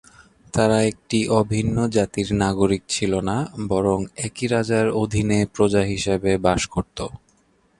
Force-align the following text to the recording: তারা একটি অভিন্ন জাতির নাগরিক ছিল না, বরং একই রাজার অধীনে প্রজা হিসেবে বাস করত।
তারা 0.53 0.77
একটি 0.83 1.19
অভিন্ন 1.39 1.77
জাতির 1.87 2.29
নাগরিক 2.35 2.81
ছিল 2.89 3.13
না, 3.29 3.37
বরং 3.67 3.97
একই 4.17 4.45
রাজার 4.47 4.87
অধীনে 5.01 5.39
প্রজা 5.55 5.83
হিসেবে 5.83 6.31
বাস 6.37 6.61
করত। 6.65 6.97